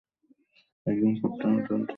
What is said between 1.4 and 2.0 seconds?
মতো ঠিক।